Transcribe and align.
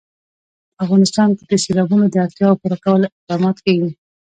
په 0.75 0.79
افغانستان 0.85 1.29
کې 1.37 1.43
د 1.47 1.53
سیلابونو 1.65 2.05
د 2.09 2.15
اړتیاوو 2.25 2.59
پوره 2.61 2.77
کولو 2.83 3.11
اقدامات 3.11 3.57
کېږي. 3.65 3.89